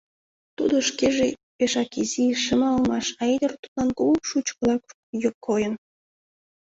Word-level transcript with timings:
Тудо 0.57 0.75
шкеже 0.89 1.27
пешак 1.57 1.91
изи, 2.01 2.25
шыма 2.43 2.69
улмаш, 2.75 3.07
а 3.21 3.23
ӱдыр 3.35 3.51
тудлан 3.61 3.89
кугу 3.97 4.15
шучкыла 4.29 4.75
йойын. 5.21 5.75